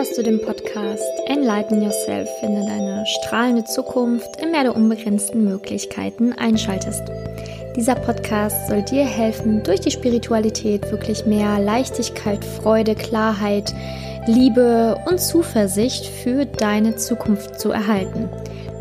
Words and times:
dass 0.00 0.14
du 0.14 0.22
den 0.22 0.40
Podcast 0.40 1.04
Enlighten 1.26 1.82
Yourself 1.82 2.26
finde 2.40 2.64
deine 2.64 3.04
strahlende 3.04 3.64
Zukunft 3.64 4.40
im 4.40 4.50
Meer 4.50 4.62
der 4.62 4.74
unbegrenzten 4.74 5.44
Möglichkeiten 5.44 6.32
einschaltest. 6.32 7.02
Dieser 7.76 7.96
Podcast 7.96 8.68
soll 8.68 8.80
dir 8.80 9.04
helfen, 9.04 9.62
durch 9.62 9.80
die 9.80 9.90
Spiritualität 9.90 10.90
wirklich 10.90 11.26
mehr 11.26 11.58
Leichtigkeit, 11.58 12.42
Freude, 12.42 12.94
Klarheit, 12.94 13.74
Liebe 14.26 14.96
und 15.06 15.20
Zuversicht 15.20 16.06
für 16.06 16.46
deine 16.46 16.96
Zukunft 16.96 17.60
zu 17.60 17.70
erhalten. 17.70 18.30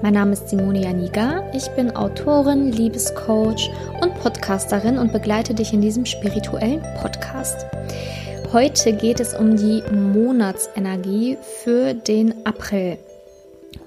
Mein 0.01 0.13
Name 0.13 0.31
ist 0.31 0.47
Simone 0.47 0.81
Janiga, 0.81 1.43
ich 1.53 1.67
bin 1.75 1.93
Autorin, 1.93 2.71
Liebescoach 2.71 3.69
und 4.01 4.15
Podcasterin 4.15 4.97
und 4.97 5.11
begleite 5.11 5.53
dich 5.53 5.73
in 5.73 5.81
diesem 5.81 6.05
spirituellen 6.05 6.81
Podcast. 7.01 7.65
Heute 8.53 8.93
geht 8.93 9.19
es 9.19 9.33
um 9.33 9.57
die 9.57 9.83
Monatsenergie 9.91 11.37
für 11.63 11.93
den 11.93 12.45
April. 12.45 12.97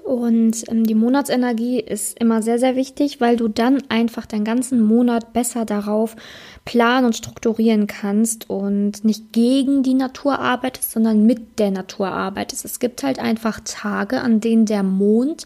Und 0.03 0.69
ähm, 0.69 0.83
die 0.83 0.93
Monatsenergie 0.93 1.79
ist 1.79 2.19
immer 2.19 2.43
sehr, 2.43 2.59
sehr 2.59 2.75
wichtig, 2.75 3.19
weil 3.19 3.35
du 3.35 3.47
dann 3.47 3.81
einfach 3.89 4.27
deinen 4.27 4.45
ganzen 4.45 4.81
Monat 4.81 5.33
besser 5.33 5.65
darauf 5.65 6.15
planen 6.63 7.07
und 7.07 7.15
strukturieren 7.15 7.87
kannst 7.87 8.49
und 8.51 9.03
nicht 9.03 9.33
gegen 9.33 9.81
die 9.81 9.95
Natur 9.95 10.37
arbeitest, 10.37 10.91
sondern 10.91 11.25
mit 11.25 11.57
der 11.57 11.71
Natur 11.71 12.09
arbeitest. 12.09 12.65
Es 12.65 12.79
gibt 12.79 13.01
halt 13.01 13.17
einfach 13.17 13.61
Tage, 13.65 14.21
an 14.21 14.41
denen 14.41 14.67
der 14.67 14.83
Mond 14.83 15.45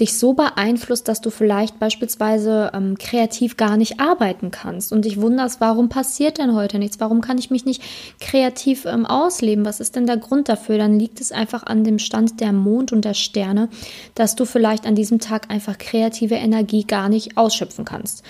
dich 0.00 0.16
so 0.16 0.32
beeinflusst, 0.32 1.08
dass 1.08 1.20
du 1.20 1.30
vielleicht 1.30 1.78
beispielsweise 1.78 2.70
ähm, 2.72 2.96
kreativ 2.98 3.56
gar 3.56 3.76
nicht 3.76 3.98
arbeiten 3.98 4.50
kannst 4.50 4.92
und 4.92 5.04
dich 5.04 5.20
wunderst, 5.20 5.60
warum 5.60 5.88
passiert 5.88 6.38
denn 6.38 6.54
heute 6.54 6.78
nichts? 6.78 7.00
Warum 7.00 7.20
kann 7.20 7.38
ich 7.38 7.50
mich 7.50 7.64
nicht 7.64 7.82
kreativ 8.20 8.84
ähm, 8.84 9.06
ausleben? 9.06 9.64
Was 9.64 9.80
ist 9.80 9.96
denn 9.96 10.06
der 10.06 10.16
Grund 10.16 10.48
dafür? 10.48 10.78
Dann 10.78 10.98
liegt 10.98 11.20
es 11.20 11.32
einfach 11.32 11.64
an 11.64 11.82
dem 11.82 11.98
Stand 11.98 12.40
der 12.40 12.52
Mond 12.52 12.92
und 12.92 13.04
der 13.04 13.14
Sterne, 13.14 13.68
dass 14.14 14.36
du 14.36 14.44
vielleicht 14.44 14.86
an 14.86 14.94
diesem 14.94 15.18
Tag 15.18 15.50
einfach 15.50 15.78
kreative 15.78 16.36
Energie 16.36 16.84
gar 16.84 17.08
nicht 17.08 17.36
ausschöpfen 17.36 17.84
kannst. 17.84 18.22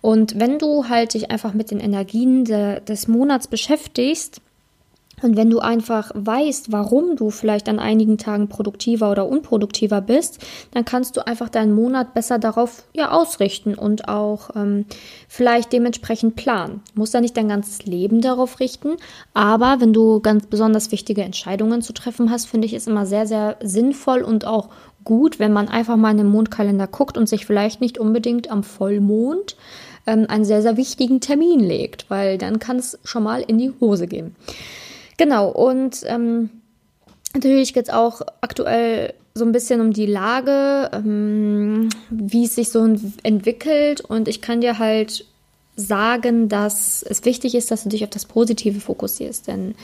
Und 0.00 0.40
wenn 0.40 0.58
du 0.58 0.88
halt 0.88 1.14
dich 1.14 1.30
einfach 1.30 1.54
mit 1.54 1.70
den 1.70 1.78
Energien 1.78 2.44
de, 2.44 2.80
des 2.80 3.06
Monats 3.06 3.46
beschäftigst, 3.46 4.40
und 5.22 5.36
wenn 5.36 5.50
du 5.50 5.60
einfach 5.60 6.10
weißt, 6.14 6.72
warum 6.72 7.16
du 7.16 7.30
vielleicht 7.30 7.68
an 7.68 7.78
einigen 7.78 8.18
Tagen 8.18 8.48
produktiver 8.48 9.10
oder 9.10 9.28
unproduktiver 9.28 10.00
bist, 10.00 10.38
dann 10.72 10.84
kannst 10.84 11.16
du 11.16 11.26
einfach 11.26 11.48
deinen 11.48 11.74
Monat 11.74 12.14
besser 12.14 12.38
darauf 12.38 12.84
ja 12.92 13.10
ausrichten 13.10 13.74
und 13.74 14.08
auch 14.08 14.50
ähm, 14.56 14.86
vielleicht 15.28 15.72
dementsprechend 15.72 16.36
planen. 16.36 16.80
Du 16.94 17.00
musst 17.00 17.14
ja 17.14 17.20
nicht 17.20 17.36
dein 17.36 17.48
ganzes 17.48 17.84
Leben 17.84 18.20
darauf 18.20 18.60
richten, 18.60 18.96
aber 19.34 19.76
wenn 19.80 19.92
du 19.92 20.20
ganz 20.20 20.46
besonders 20.46 20.92
wichtige 20.92 21.22
Entscheidungen 21.22 21.82
zu 21.82 21.92
treffen 21.92 22.30
hast, 22.30 22.46
finde 22.46 22.66
ich 22.66 22.74
es 22.74 22.86
immer 22.86 23.06
sehr, 23.06 23.26
sehr 23.26 23.56
sinnvoll 23.62 24.22
und 24.22 24.46
auch 24.46 24.68
gut, 25.04 25.38
wenn 25.38 25.52
man 25.52 25.68
einfach 25.68 25.96
mal 25.96 26.12
in 26.12 26.18
den 26.18 26.28
Mondkalender 26.28 26.86
guckt 26.86 27.16
und 27.16 27.28
sich 27.28 27.46
vielleicht 27.46 27.80
nicht 27.80 27.98
unbedingt 27.98 28.50
am 28.50 28.62
Vollmond 28.62 29.56
ähm, 30.06 30.26
einen 30.28 30.44
sehr, 30.44 30.62
sehr 30.62 30.76
wichtigen 30.76 31.20
Termin 31.20 31.60
legt, 31.60 32.06
weil 32.08 32.38
dann 32.38 32.58
kann 32.58 32.76
es 32.76 32.98
schon 33.04 33.22
mal 33.22 33.42
in 33.42 33.58
die 33.58 33.72
Hose 33.80 34.06
gehen. 34.06 34.34
Genau, 35.22 35.50
und 35.50 36.02
ähm, 36.06 36.50
natürlich 37.32 37.74
geht 37.74 37.86
es 37.86 37.94
auch 37.94 38.22
aktuell 38.40 39.14
so 39.34 39.44
ein 39.44 39.52
bisschen 39.52 39.80
um 39.80 39.92
die 39.92 40.06
Lage, 40.06 40.90
ähm, 40.92 41.90
wie 42.10 42.44
es 42.44 42.56
sich 42.56 42.70
so 42.70 42.84
entwickelt. 43.22 44.00
Und 44.00 44.26
ich 44.26 44.42
kann 44.42 44.60
dir 44.60 44.80
halt 44.80 45.24
sagen, 45.76 46.48
dass 46.48 47.04
es 47.04 47.24
wichtig 47.24 47.54
ist, 47.54 47.70
dass 47.70 47.84
du 47.84 47.88
dich 47.88 48.02
auf 48.02 48.10
das 48.10 48.24
Positive 48.24 48.80
fokussierst. 48.80 49.46
Denn 49.46 49.76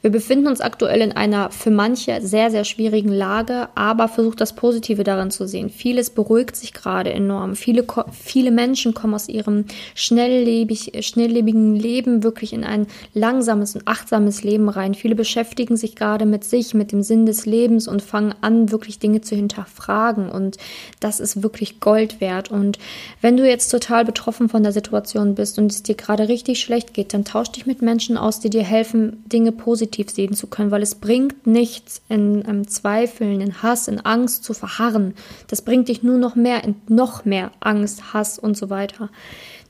wir 0.00 0.10
befinden 0.10 0.46
uns 0.46 0.60
aktuell 0.60 1.00
in 1.00 1.10
einer 1.10 1.50
für 1.50 1.72
manche 1.72 2.20
sehr, 2.20 2.52
sehr 2.52 2.64
schwierigen 2.64 3.08
Lage, 3.08 3.68
aber 3.74 4.06
versucht 4.06 4.40
das 4.40 4.52
Positive 4.52 5.02
daran 5.02 5.32
zu 5.32 5.48
sehen. 5.48 5.70
Vieles 5.70 6.10
beruhigt 6.10 6.54
sich 6.54 6.72
gerade 6.72 7.12
enorm. 7.12 7.56
Viele, 7.56 7.84
viele 8.12 8.52
Menschen 8.52 8.94
kommen 8.94 9.14
aus 9.14 9.28
ihrem 9.28 9.64
schnelllebig, 9.96 10.92
schnelllebigen 11.04 11.74
Leben 11.74 12.22
wirklich 12.22 12.52
in 12.52 12.62
ein 12.62 12.86
langsames 13.12 13.74
und 13.74 13.88
achtsames 13.88 14.44
Leben 14.44 14.68
rein. 14.68 14.94
Viele 14.94 15.16
beschäftigen 15.16 15.76
sich 15.76 15.96
gerade 15.96 16.26
mit 16.26 16.44
sich, 16.44 16.74
mit 16.74 16.92
dem 16.92 17.02
Sinn 17.02 17.26
des 17.26 17.44
Lebens 17.44 17.88
und 17.88 18.00
fangen 18.00 18.34
an, 18.40 18.70
wirklich 18.70 19.00
Dinge 19.00 19.20
zu 19.20 19.34
hinterfragen. 19.34 20.30
Und 20.30 20.58
das 21.00 21.18
ist 21.18 21.42
wirklich 21.42 21.80
Gold 21.80 22.20
wert. 22.20 22.52
Und 22.52 22.78
wenn 23.20 23.36
du 23.36 23.48
jetzt 23.48 23.70
total 23.70 24.04
betroffen 24.04 24.48
von 24.48 24.62
der 24.62 24.72
Situation 24.72 25.34
bist 25.34 25.58
und 25.58 25.72
es 25.72 25.82
dir 25.82 25.96
gerade 25.96 26.28
richtig 26.28 26.60
schlecht 26.60 26.94
geht, 26.94 27.12
dann 27.14 27.24
tausch 27.24 27.50
dich 27.50 27.66
mit 27.66 27.82
Menschen 27.82 28.16
aus, 28.16 28.38
die 28.38 28.50
dir 28.50 28.62
helfen, 28.62 29.24
Dinge 29.26 29.50
positiv 29.50 29.87
positiv 29.88 30.10
sehen 30.10 30.34
zu 30.34 30.46
können, 30.46 30.70
weil 30.70 30.82
es 30.82 30.96
bringt 30.96 31.46
nichts, 31.46 32.02
in 32.08 32.44
ähm, 32.46 32.68
Zweifeln, 32.68 33.40
in 33.40 33.62
Hass, 33.62 33.88
in 33.88 34.00
Angst 34.00 34.44
zu 34.44 34.52
verharren. 34.52 35.14
Das 35.48 35.62
bringt 35.62 35.88
dich 35.88 36.02
nur 36.02 36.18
noch 36.18 36.36
mehr 36.36 36.64
in 36.64 36.76
noch 36.88 37.24
mehr 37.24 37.52
Angst, 37.60 38.12
Hass 38.12 38.38
und 38.38 38.56
so 38.56 38.68
weiter. 38.68 39.10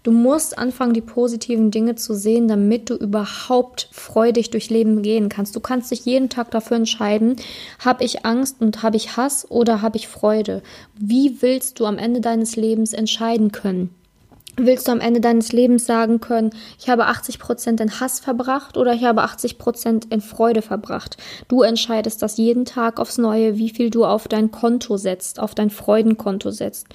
Du 0.02 0.12
musst 0.12 0.56
anfangen, 0.58 0.94
die 0.94 1.00
positiven 1.00 1.70
Dinge 1.70 1.96
zu 1.96 2.14
sehen, 2.14 2.48
damit 2.48 2.88
du 2.88 2.94
überhaupt 2.94 3.88
freudig 3.92 4.50
durch 4.50 4.70
Leben 4.70 5.02
gehen 5.02 5.28
kannst. 5.28 5.54
Du 5.54 5.60
kannst 5.60 5.90
dich 5.90 6.04
jeden 6.04 6.28
Tag 6.28 6.50
dafür 6.50 6.76
entscheiden, 6.76 7.36
habe 7.78 8.04
ich 8.04 8.24
Angst 8.24 8.60
und 8.60 8.82
habe 8.82 8.96
ich 8.96 9.16
Hass 9.16 9.50
oder 9.50 9.82
habe 9.82 9.98
ich 9.98 10.08
Freude? 10.08 10.62
Wie 10.96 11.42
willst 11.42 11.78
du 11.78 11.86
am 11.86 11.98
Ende 11.98 12.20
deines 12.20 12.56
Lebens 12.56 12.92
entscheiden 12.92 13.52
können? 13.52 13.90
Willst 14.60 14.88
du 14.88 14.92
am 14.92 15.00
Ende 15.00 15.20
deines 15.20 15.52
Lebens 15.52 15.86
sagen 15.86 16.20
können, 16.20 16.50
ich 16.80 16.88
habe 16.88 17.06
80 17.06 17.38
Prozent 17.38 17.80
in 17.80 18.00
Hass 18.00 18.18
verbracht 18.18 18.76
oder 18.76 18.92
ich 18.92 19.04
habe 19.04 19.22
80 19.22 19.56
Prozent 19.56 20.06
in 20.06 20.20
Freude 20.20 20.62
verbracht? 20.62 21.16
Du 21.46 21.62
entscheidest 21.62 22.22
das 22.22 22.38
jeden 22.38 22.64
Tag 22.64 22.98
aufs 22.98 23.18
Neue, 23.18 23.56
wie 23.56 23.70
viel 23.70 23.90
du 23.90 24.04
auf 24.04 24.26
dein 24.26 24.50
Konto 24.50 24.96
setzt, 24.96 25.38
auf 25.38 25.54
dein 25.54 25.70
Freudenkonto 25.70 26.50
setzt. 26.50 26.88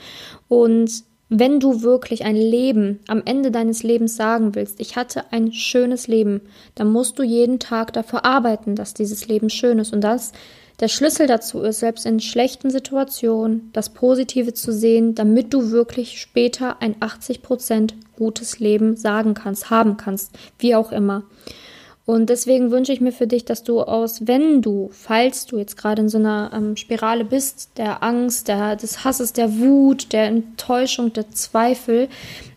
Und 0.49 0.91
wenn 1.29 1.61
du 1.61 1.81
wirklich 1.81 2.25
ein 2.25 2.35
Leben 2.35 2.99
am 3.07 3.21
Ende 3.23 3.49
deines 3.49 3.81
Lebens 3.81 4.17
sagen 4.17 4.55
willst, 4.55 4.81
ich 4.81 4.97
hatte 4.97 5.31
ein 5.31 5.53
schönes 5.53 6.07
Leben, 6.07 6.41
dann 6.75 6.91
musst 6.91 7.17
du 7.17 7.23
jeden 7.23 7.59
Tag 7.59 7.93
dafür 7.93 8.25
arbeiten, 8.25 8.75
dass 8.75 8.93
dieses 8.93 9.27
Leben 9.29 9.49
schön 9.49 9.79
ist. 9.79 9.93
Und 9.93 10.01
das 10.01 10.33
der 10.79 10.87
Schlüssel 10.87 11.27
dazu 11.27 11.61
ist, 11.61 11.79
selbst 11.79 12.05
in 12.05 12.19
schlechten 12.19 12.71
Situationen 12.71 13.69
das 13.73 13.93
Positive 13.93 14.53
zu 14.53 14.73
sehen, 14.73 15.15
damit 15.15 15.53
du 15.53 15.71
wirklich 15.71 16.19
später 16.19 16.81
ein 16.81 16.95
80% 16.95 17.93
gutes 18.15 18.59
Leben 18.59 18.95
sagen 18.95 19.33
kannst, 19.33 19.69
haben 19.69 19.97
kannst, 19.97 20.31
wie 20.59 20.75
auch 20.75 20.91
immer. 20.91 21.23
Und 22.05 22.29
deswegen 22.29 22.69
wünsche 22.69 22.91
ich 22.91 22.99
mir 22.99 23.13
für 23.13 23.27
dich, 23.27 23.45
dass 23.45 23.63
du 23.63 23.81
aus, 23.81 24.27
wenn 24.27 24.61
du, 24.61 24.89
falls 24.91 25.45
du 25.45 25.57
jetzt 25.57 25.77
gerade 25.77 26.01
in 26.01 26.09
so 26.09 26.17
einer 26.17 26.51
ähm, 26.53 26.75
Spirale 26.75 27.23
bist, 27.23 27.69
der 27.77 28.03
Angst, 28.03 28.49
der, 28.49 28.75
des 28.75 29.05
Hasses, 29.05 29.31
der 29.31 29.57
Wut, 29.57 30.11
der 30.11 30.25
Enttäuschung, 30.25 31.13
der 31.13 31.29
Zweifel, 31.31 32.09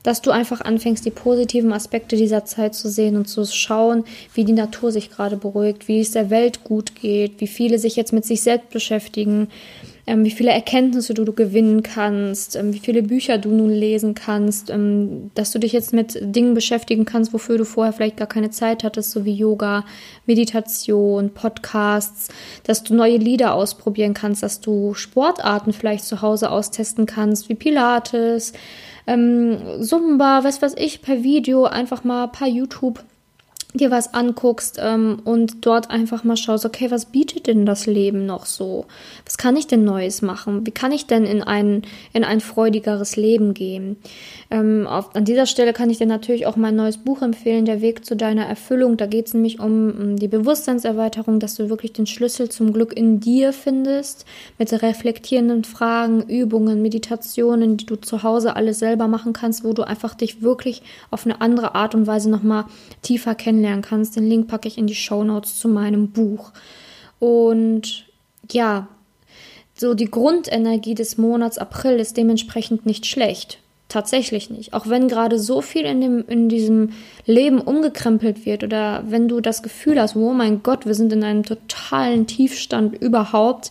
dass 0.03 0.21
du 0.21 0.33
einfach 0.33 0.63
anfängst, 0.63 1.07
die 1.07 1.13
positiven 1.13 1.73
Aspekte 1.73 2.17
dieser 2.17 2.45
Zeit 2.45 2.75
zu 2.75 2.89
sehen 2.89 3.17
und 3.17 3.27
zu 3.27 3.45
schauen, 3.47 4.05
wie 4.35 4.45
die 4.45 4.53
Natur 4.53 4.91
sich 4.91 5.11
gerade 5.11 5.37
beruhigt, 5.37 5.87
wie 5.87 6.01
es 6.01 6.11
der 6.11 6.31
Welt 6.31 6.65
gut 6.65 6.97
geht, 6.97 7.41
wie 7.41 7.47
viele 7.47 7.79
sich 7.79 7.95
jetzt 7.95 8.13
mit 8.13 8.25
sich 8.25 8.43
selbst 8.43 8.71
beschäftigen, 8.71 9.47
ähm, 10.07 10.25
wie 10.25 10.31
viele 10.31 10.51
Erkenntnisse 10.51 11.15
du, 11.15 11.25
du 11.25 11.33
gewinnen 11.33 11.83
kannst, 11.83 12.55
ähm, 12.57 12.73
wie 12.73 12.79
viele 12.79 13.03
Bücher 13.03 13.39
du 13.39 13.51
nun 13.51 13.71
lesen 13.71 14.15
kannst, 14.15 14.71
ähm, 14.71 15.31
dass 15.35 15.51
du 15.51 15.59
dich 15.59 15.73
jetzt 15.73 15.93
mit 15.93 16.19
Dingen 16.21 16.55
beschäftigen 16.55 17.05
kannst, 17.05 17.33
wofür 17.33 17.59
du 17.59 17.65
vorher 17.65 17.93
vielleicht 17.93 18.17
gar 18.17 18.29
keine 18.29 18.51
Zeit 18.51 18.85
hattest, 18.85 19.11
so 19.11 19.25
wie 19.25 19.35
Yoga, 19.35 19.85
Meditation, 20.27 21.31
Podcasts, 21.31 22.29
dass 22.63 22.85
du 22.85 22.95
neue 22.95 23.17
Lieder 23.17 23.55
ausprobieren 23.55 24.15
kannst, 24.15 24.43
dass 24.43 24.61
du 24.61 24.95
Sportarten 24.95 25.73
vielleicht 25.73 26.05
zu 26.05 26.23
Hause 26.23 26.51
austesten 26.51 27.07
kannst, 27.07 27.49
wie 27.49 27.55
Pilates, 27.55 28.53
ähm, 29.07 29.59
Zumba, 29.81 30.45
was 30.45 30.63
weiß 30.63 30.75
ich, 30.79 31.03
per 31.03 31.23
Video, 31.23 31.65
einfach 31.65 32.05
mal 32.05 32.29
per 32.29 32.47
YouTube 32.47 33.03
dir 33.77 33.91
was 33.91 34.15
anguckst 34.15 34.79
ähm, 34.83 35.21
und 35.25 35.67
dort 35.67 35.91
einfach 35.91 36.25
mal 36.25 36.37
schaust, 36.37 36.65
okay, 36.65 36.91
was 36.91 37.07
bietet 37.07 37.47
denn 37.47 37.67
das 37.67 37.87
Leben 37.87 38.27
noch 38.27 38.47
so? 38.47 38.87
Was 39.25 39.37
kann 39.37 39.57
ich 39.57 39.67
denn 39.67 39.85
Neues 39.85 40.23
machen? 40.23 40.67
Wie 40.67 40.71
kann 40.71 40.93
ich 40.93 41.07
denn 41.07 41.25
in 41.25 41.43
ein, 41.43 41.83
in 42.13 42.25
ein 42.25 42.41
freudigeres 42.41 43.17
Leben 43.17 43.55
gehen? 43.55 43.97
Ähm, 44.51 44.87
auf, 44.87 45.15
an 45.15 45.25
dieser 45.25 45.47
Stelle 45.47 45.73
kann 45.73 45.91
ich 45.91 45.99
dir 45.99 46.07
natürlich 46.07 46.47
auch 46.47 46.57
mein 46.57 46.77
neues 46.77 46.99
Buch 46.99 47.23
empfehlen, 47.23 47.65
Der 47.65 47.81
Weg 47.81 48.05
zu 48.05 48.17
deiner 48.17 48.47
Erfüllung. 48.47 48.97
Da 48.97 49.07
geht 49.07 49.27
es 49.27 49.35
nämlich 49.35 49.61
um, 49.61 49.91
um 49.91 50.17
die 50.17 50.29
Bewusstseinserweiterung, 50.29 51.39
dass 51.39 51.57
du 51.57 51.69
wirklich 51.69 51.93
den 51.93 52.07
Schlüssel 52.07 52.49
zum 52.49 52.73
Glück 52.73 52.97
in 52.97 53.21
dir 53.21 53.53
findest, 53.53 54.25
mit 54.59 54.73
reflektierenden 54.73 55.65
Fragen, 55.65 56.23
Übungen, 56.23 56.83
Meditationen, 56.83 57.77
die 57.77 57.87
du 57.87 57.97
zu 57.97 58.23
Hause 58.23 58.57
alle 58.57 58.75
selber 58.75 59.09
machen 59.09 59.33
kannst, 59.33 59.65
wo 59.65 59.73
du 59.73 59.83
einfach 59.83 60.15
dich 60.15 60.43
wirklich 60.43 60.83
auf 61.11 61.27
eine 61.27 61.41
andere 61.41 61.75
Art 61.75 61.95
und 61.95 62.07
Weise 62.07 62.31
nochmal 62.31 62.65
tiefer 63.03 63.35
kennenlernst 63.35 63.66
kennenlernen 63.67 63.83
kannst. 63.83 64.17
Den 64.17 64.29
Link 64.29 64.49
packe 64.49 64.69
ich 64.69 64.79
in 64.79 64.87
die 64.87 64.95
Show 64.95 65.25
Notes 65.25 65.59
zu 65.59 65.69
meinem 65.69 66.11
Buch. 66.11 66.53
Und 67.19 68.07
ja, 68.51 68.89
so 69.75 69.95
die 69.95 70.11
Grundenergie 70.11 70.95
des 70.95 71.19
Monats 71.19 71.59
April 71.59 71.99
ist 71.99 72.17
dementsprechend 72.17 72.87
nicht 72.87 73.07
schlecht. 73.07 73.59
Tatsächlich 73.89 74.51
nicht. 74.51 74.73
Auch 74.75 74.89
wenn 74.89 75.07
gerade 75.07 75.39
so 75.39 75.61
viel 75.63 75.85
in, 75.85 76.01
dem, 76.01 76.25
in 76.27 76.49
diesem 76.49 76.91
Leben 77.25 77.61
umgekrempelt 77.61 78.45
wird 78.45 78.65
oder 78.65 79.05
wenn 79.07 79.29
du 79.29 79.41
das 79.41 79.63
Gefühl 79.63 80.01
hast, 80.01 80.17
oh 80.17 80.33
mein 80.33 80.63
Gott, 80.63 80.87
wir 80.87 80.95
sind 80.95 81.13
in 81.13 81.23
einem 81.23 81.45
totalen 81.45 82.27
Tiefstand 82.27 83.01
überhaupt. 83.01 83.71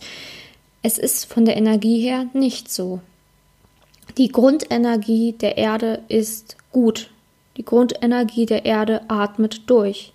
Es 0.82 0.96
ist 0.96 1.26
von 1.26 1.44
der 1.44 1.56
Energie 1.56 2.00
her 2.00 2.26
nicht 2.32 2.72
so. 2.72 3.00
Die 4.16 4.28
Grundenergie 4.28 5.32
der 5.32 5.58
Erde 5.58 6.00
ist 6.08 6.56
gut. 6.72 7.10
Die 7.56 7.64
Grundenergie 7.64 8.46
der 8.46 8.64
Erde 8.64 9.02
atmet 9.08 9.62
durch. 9.68 10.12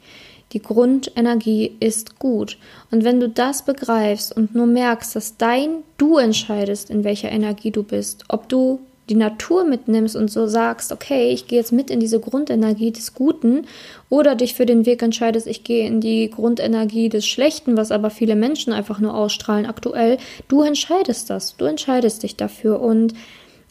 Die 0.53 0.61
Grundenergie 0.61 1.77
ist 1.79 2.19
gut. 2.19 2.57
Und 2.91 3.03
wenn 3.03 3.19
du 3.19 3.29
das 3.29 3.63
begreifst 3.63 4.35
und 4.35 4.53
nur 4.53 4.67
merkst, 4.67 5.15
dass 5.15 5.37
dein 5.37 5.83
Du 5.97 6.17
entscheidest, 6.17 6.89
in 6.89 7.03
welcher 7.03 7.31
Energie 7.31 7.71
du 7.71 7.83
bist, 7.83 8.25
ob 8.27 8.49
du 8.49 8.79
die 9.09 9.15
Natur 9.15 9.65
mitnimmst 9.65 10.15
und 10.15 10.29
so 10.29 10.47
sagst, 10.47 10.91
okay, 10.91 11.31
ich 11.31 11.47
gehe 11.47 11.59
jetzt 11.59 11.73
mit 11.73 11.89
in 11.89 11.99
diese 11.99 12.19
Grundenergie 12.19 12.91
des 12.91 13.13
Guten 13.13 13.65
oder 14.09 14.35
dich 14.35 14.53
für 14.53 14.65
den 14.65 14.85
Weg 14.85 15.01
entscheidest, 15.01 15.47
ich 15.47 15.63
gehe 15.63 15.85
in 15.85 15.99
die 15.99 16.29
Grundenergie 16.29 17.09
des 17.09 17.25
Schlechten, 17.25 17.75
was 17.75 17.91
aber 17.91 18.09
viele 18.09 18.35
Menschen 18.35 18.71
einfach 18.71 18.99
nur 18.99 19.13
ausstrahlen 19.13 19.65
aktuell, 19.65 20.17
du 20.47 20.61
entscheidest 20.61 21.29
das, 21.29 21.57
du 21.57 21.65
entscheidest 21.65 22.23
dich 22.23 22.37
dafür 22.37 22.79
und 22.79 23.13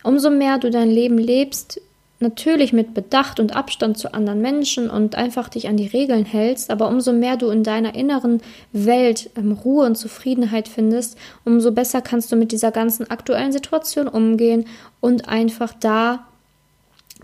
umso 0.02 0.30
mehr 0.30 0.58
du 0.58 0.70
dein 0.70 0.90
Leben 0.90 1.16
lebst, 1.16 1.80
natürlich 2.20 2.74
mit 2.74 2.92
Bedacht 2.92 3.40
und 3.40 3.56
Abstand 3.56 3.96
zu 3.96 4.12
anderen 4.12 4.42
Menschen 4.42 4.90
und 4.90 5.14
einfach 5.14 5.48
dich 5.48 5.68
an 5.68 5.78
die 5.78 5.86
Regeln 5.86 6.26
hältst, 6.26 6.70
aber 6.70 6.88
umso 6.88 7.12
mehr 7.12 7.38
du 7.38 7.48
in 7.48 7.64
deiner 7.64 7.94
inneren 7.94 8.42
Welt 8.72 9.30
ähm, 9.36 9.52
Ruhe 9.52 9.86
und 9.86 9.96
Zufriedenheit 9.96 10.68
findest, 10.68 11.16
umso 11.44 11.72
besser 11.72 12.02
kannst 12.02 12.30
du 12.30 12.36
mit 12.36 12.52
dieser 12.52 12.70
ganzen 12.70 13.10
aktuellen 13.10 13.52
Situation 13.52 14.06
umgehen 14.06 14.66
und 15.00 15.28
einfach 15.28 15.72
da 15.80 16.26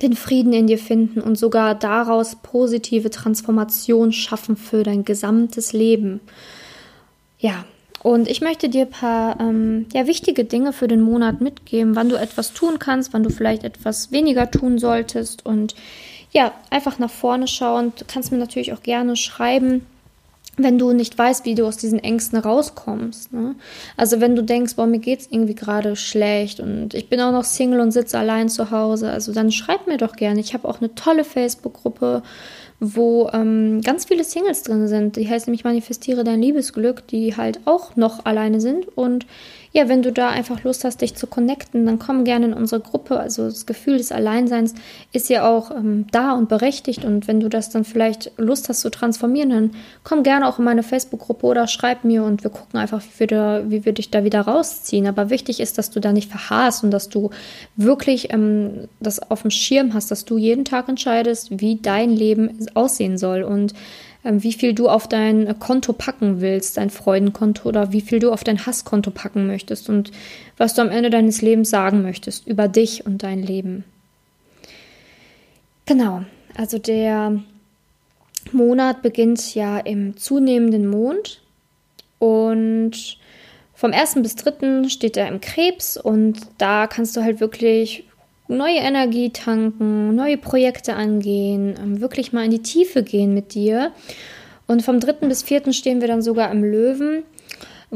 den 0.01 0.15
Frieden 0.15 0.53
in 0.53 0.67
dir 0.67 0.79
finden 0.79 1.21
und 1.21 1.37
sogar 1.37 1.75
daraus 1.75 2.37
positive 2.37 3.11
Transformation 3.11 4.13
schaffen 4.13 4.57
für 4.57 4.83
dein 4.83 5.05
gesamtes 5.05 5.73
Leben. 5.73 6.21
Ja, 7.39 7.65
und 8.07 8.29
ich 8.29 8.41
möchte 8.41 8.69
dir 8.69 8.83
ein 8.83 8.91
paar 8.91 9.41
ähm, 9.41 9.87
ja, 9.93 10.07
wichtige 10.07 10.45
Dinge 10.45 10.73
für 10.73 10.87
den 10.87 11.01
Monat 11.01 11.41
mitgeben, 11.41 11.97
wann 11.97 12.09
du 12.09 12.15
etwas 12.15 12.53
tun 12.53 12.79
kannst, 12.79 13.13
wann 13.13 13.25
du 13.25 13.31
vielleicht 13.31 13.65
etwas 13.65 14.13
weniger 14.13 14.49
tun 14.49 14.79
solltest. 14.79 15.45
Und 15.45 15.75
ja, 16.31 16.53
einfach 16.71 17.01
nach 17.01 17.11
vorne 17.11 17.49
schauen. 17.49 17.93
Du 17.99 18.05
kannst 18.07 18.31
mir 18.31 18.39
natürlich 18.39 18.73
auch 18.73 18.85
gerne 18.85 19.17
schreiben, 19.17 19.85
wenn 20.57 20.79
du 20.79 20.93
nicht 20.93 21.19
weißt, 21.19 21.47
wie 21.47 21.57
du 21.57 21.67
aus 21.67 21.79
diesen 21.79 21.99
Ängsten 21.99 22.39
rauskommst. 22.39 23.33
Ne? 23.33 23.57
Also 23.97 24.21
wenn 24.21 24.37
du 24.37 24.45
denkst, 24.45 24.77
boah, 24.77 24.87
mir 24.87 25.01
geht's 25.01 25.27
irgendwie 25.29 25.57
gerade 25.57 25.97
schlecht 25.97 26.61
und 26.61 26.95
ich 26.95 27.09
bin 27.09 27.21
auch 27.21 27.33
noch 27.33 27.43
Single 27.43 27.81
und 27.81 27.91
sitze 27.91 28.21
allein 28.21 28.49
zu 28.49 28.71
Hause, 28.71 29.11
also 29.11 29.33
dann 29.33 29.51
schreib 29.51 29.89
mir 29.89 29.97
doch 29.97 30.15
gerne. 30.15 30.39
Ich 30.39 30.55
habe 30.55 30.69
auch 30.69 30.81
eine 30.81 30.95
tolle 30.95 31.25
Facebook-Gruppe 31.25 32.23
wo 32.81 33.31
ähm, 33.33 33.81
ganz 33.81 34.05
viele 34.05 34.25
Singles 34.25 34.63
drin 34.63 34.87
sind. 34.89 35.17
Die 35.17 35.29
heißt 35.29 35.47
nämlich 35.47 35.65
Manifestiere 35.65 36.25
dein 36.25 36.43
Liebesglück, 36.43 37.07
die 37.07 37.37
halt 37.37 37.61
auch 37.65 37.97
noch 37.97 38.25
alleine 38.25 38.61
sind. 38.61 38.87
Und 38.97 39.27
ja, 39.73 39.89
wenn 39.89 40.03
du 40.03 40.13
da 40.13 40.31
einfach 40.31 40.65
Lust 40.65 40.85
hast, 40.85 41.01
dich 41.01 41.15
zu 41.15 41.27
connecten, 41.27 41.87
dann 41.87 41.99
komm 41.99 42.25
gerne 42.25 42.47
in 42.47 42.53
unsere 42.55 42.81
Gruppe. 42.81 43.19
Also 43.19 43.45
das 43.45 43.67
Gefühl 43.67 43.99
des 43.99 44.13
Alleinseins 44.13 44.75
ist 45.13 45.29
ja 45.29 45.49
auch 45.49 45.71
ähm, 45.71 46.07
da 46.13 46.33
und 46.33 46.49
berechtigt. 46.49 47.05
Und 47.05 47.29
wenn 47.29 47.41
du 47.41 47.49
das 47.49 47.71
dann 47.71 47.85
vielleicht 47.85 48.33
Lust 48.37 48.69
hast 48.69 48.81
zu 48.81 48.91
transformieren, 48.91 49.51
dann 49.51 49.71
komm 50.05 50.23
gerne 50.23 50.49
auch 50.49 50.59
in 50.59 50.65
meine 50.65 50.83
Facebook-Gruppe 50.83 51.47
oder 51.47 51.67
schreib 51.67 52.05
mir 52.05 52.25
und 52.25 52.45
wir 52.45 52.51
gucken 52.51 52.79
einfach, 52.79 53.03
wie 53.03 53.21
wir, 53.21 53.27
da, 53.27 53.63
wie 53.69 53.85
wir 53.85 53.93
dich 53.93 54.11
da 54.11 54.25
wieder 54.25 54.43
rausziehen. 54.43 55.07
Aber 55.07 55.31
wichtig 55.31 55.61
ist, 55.61 55.79
dass 55.79 55.91
du 55.91 56.01
da 56.01 56.13
nicht 56.13 56.31
verharrst 56.31 56.85
und 56.85 56.91
dass 56.91 57.09
du 57.09 57.31
wirklich 57.77 58.33
ähm, 58.33 58.89
das 59.01 59.31
auf 59.31 59.43
dem 59.43 59.51
Schirm 59.51 59.95
hast, 59.95 60.11
dass 60.11 60.25
du 60.25 60.39
jeden 60.39 60.65
Tag 60.65 60.89
entscheidest, 60.89 61.61
wie 61.61 61.77
dein 61.77 62.11
Leben 62.11 62.67
aussehen 62.75 63.19
soll. 63.19 63.43
Und 63.43 63.75
wie 64.29 64.53
viel 64.53 64.75
du 64.75 64.89
auf 64.89 65.09
dein 65.09 65.59
Konto 65.59 65.93
packen 65.93 66.41
willst, 66.41 66.77
dein 66.77 66.91
Freudenkonto 66.91 67.69
oder 67.69 67.93
wie 67.93 68.01
viel 68.01 68.19
du 68.19 68.33
auf 68.33 68.45
dein 68.45 68.67
Hasskonto 68.67 69.11
packen 69.11 69.47
möchtest 69.47 69.89
und 69.89 70.11
was 70.57 70.75
du 70.75 70.83
am 70.83 70.91
Ende 70.91 71.11
deines 71.11 71.43
Lebens 71.43 71.71
sagen 71.71 72.03
möchtest 72.03 72.47
über 72.47 72.69
dich 72.69 73.07
und 73.07 73.23
dein 73.23 73.43
Leben. 73.43 73.85
Genau, 75.87 76.23
also 76.57 76.79
der 76.79 77.41
Monat 78.53 79.03
beginnt 79.03 79.55
ja 79.55 79.79
im 79.79 80.17
zunehmenden 80.17 80.89
Mond 80.89 81.41
und 82.19 83.19
vom 83.75 83.93
1. 83.93 84.15
bis 84.23 84.35
3. 84.37 84.89
steht 84.89 85.17
er 85.17 85.29
im 85.29 85.41
Krebs 85.41 85.97
und 85.97 86.41
da 86.59 86.87
kannst 86.87 87.17
du 87.17 87.23
halt 87.23 87.41
wirklich 87.41 88.05
neue 88.49 88.79
Energie 88.79 89.31
tanken, 89.31 90.15
neue 90.15 90.37
Projekte 90.37 90.95
angehen, 90.95 91.75
ähm, 91.83 92.01
wirklich 92.01 92.33
mal 92.33 92.45
in 92.45 92.51
die 92.51 92.63
Tiefe 92.63 93.03
gehen 93.03 93.35
mit 93.35 93.55
dir. 93.55 93.93
Und 94.67 94.83
vom 94.83 95.01
dritten 95.01 95.29
bis 95.29 95.43
vierten 95.43 95.73
stehen 95.73 96.01
wir 96.01 96.09
dann 96.09 96.23
sogar 96.23 96.51
im 96.51 96.65
Löwen 96.65 97.23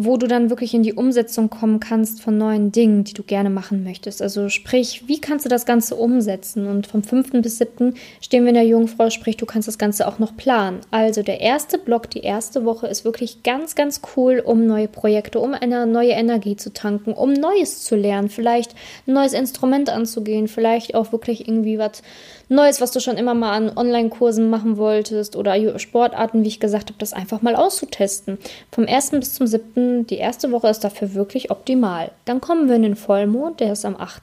wo 0.04 0.16
du 0.16 0.26
dann 0.26 0.50
wirklich 0.50 0.74
in 0.74 0.82
die 0.82 0.94
Umsetzung 0.94 1.50
kommen 1.50 1.80
kannst 1.80 2.22
von 2.22 2.38
neuen 2.38 2.72
Dingen, 2.72 3.04
die 3.04 3.14
du 3.14 3.22
gerne 3.22 3.50
machen 3.50 3.84
möchtest. 3.84 4.22
Also 4.22 4.48
sprich, 4.48 5.04
wie 5.06 5.20
kannst 5.20 5.44
du 5.44 5.48
das 5.48 5.66
Ganze 5.66 5.96
umsetzen? 5.96 6.66
Und 6.66 6.86
vom 6.86 7.02
5. 7.02 7.42
bis 7.42 7.58
7. 7.58 7.94
stehen 8.20 8.44
wir 8.44 8.50
in 8.50 8.54
der 8.54 8.66
Jungfrau, 8.66 9.10
sprich, 9.10 9.36
du 9.36 9.46
kannst 9.46 9.68
das 9.68 9.78
Ganze 9.78 10.08
auch 10.08 10.18
noch 10.18 10.36
planen. 10.36 10.80
Also 10.90 11.22
der 11.22 11.40
erste 11.40 11.78
Block, 11.78 12.10
die 12.10 12.20
erste 12.20 12.64
Woche 12.64 12.86
ist 12.86 13.04
wirklich 13.04 13.42
ganz, 13.42 13.74
ganz 13.74 14.00
cool, 14.16 14.42
um 14.44 14.66
neue 14.66 14.88
Projekte, 14.88 15.40
um 15.40 15.54
eine 15.54 15.86
neue 15.86 16.12
Energie 16.12 16.56
zu 16.56 16.72
tanken, 16.72 17.12
um 17.12 17.32
Neues 17.32 17.82
zu 17.82 17.96
lernen, 17.96 18.28
vielleicht 18.28 18.74
ein 19.06 19.14
neues 19.14 19.32
Instrument 19.32 19.90
anzugehen, 19.90 20.48
vielleicht 20.48 20.94
auch 20.94 21.12
wirklich 21.12 21.46
irgendwie 21.46 21.78
was 21.78 22.02
Neues, 22.52 22.80
was 22.80 22.90
du 22.90 22.98
schon 22.98 23.16
immer 23.16 23.32
mal 23.32 23.52
an 23.52 23.76
Online-Kursen 23.76 24.50
machen 24.50 24.76
wolltest 24.76 25.36
oder 25.36 25.78
Sportarten, 25.78 26.42
wie 26.42 26.48
ich 26.48 26.58
gesagt 26.58 26.88
habe, 26.88 26.98
das 26.98 27.12
einfach 27.12 27.42
mal 27.42 27.54
auszutesten. 27.54 28.38
Vom 28.72 28.88
1. 28.88 29.12
bis 29.12 29.34
zum 29.34 29.46
7. 29.46 30.08
die 30.08 30.16
erste 30.16 30.50
Woche 30.50 30.66
ist 30.68 30.80
dafür 30.80 31.14
wirklich 31.14 31.52
optimal. 31.52 32.10
Dann 32.24 32.40
kommen 32.40 32.68
wir 32.68 32.74
in 32.74 32.82
den 32.82 32.96
Vollmond, 32.96 33.60
der 33.60 33.72
ist 33.72 33.84
am 33.84 33.94
8. 33.94 34.22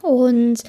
Und 0.00 0.62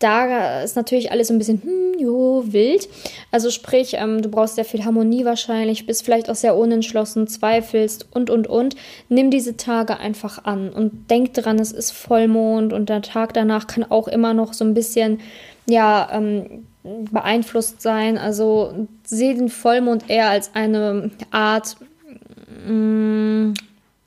da 0.00 0.62
ist 0.62 0.74
natürlich 0.74 1.12
alles 1.12 1.30
ein 1.30 1.38
bisschen, 1.38 1.62
hm, 1.62 2.00
jo, 2.00 2.42
wild. 2.46 2.88
Also 3.30 3.50
sprich, 3.50 3.94
ähm, 3.94 4.22
du 4.22 4.28
brauchst 4.28 4.56
sehr 4.56 4.64
viel 4.64 4.84
Harmonie 4.84 5.24
wahrscheinlich, 5.24 5.86
bist 5.86 6.04
vielleicht 6.04 6.28
auch 6.28 6.34
sehr 6.34 6.56
unentschlossen, 6.56 7.28
zweifelst 7.28 8.08
und, 8.10 8.28
und, 8.28 8.48
und. 8.48 8.74
Nimm 9.08 9.30
diese 9.30 9.56
Tage 9.56 9.98
einfach 9.98 10.44
an 10.44 10.70
und 10.70 11.08
denk 11.10 11.34
dran, 11.34 11.60
es 11.60 11.70
ist 11.70 11.92
Vollmond 11.92 12.72
und 12.72 12.88
der 12.88 13.02
Tag 13.02 13.34
danach 13.34 13.68
kann 13.68 13.84
auch 13.88 14.08
immer 14.08 14.34
noch 14.34 14.52
so 14.52 14.64
ein 14.64 14.74
bisschen 14.74 15.20
ja, 15.72 16.08
ähm, 16.12 16.66
beeinflusst 16.82 17.80
sein. 17.80 18.18
Also 18.18 18.88
sehe 19.04 19.34
den 19.34 19.48
Vollmond 19.48 20.08
eher 20.08 20.28
als 20.28 20.54
eine 20.54 21.10
Art, 21.30 21.76
mh, 22.66 22.72
mm, 22.72 23.54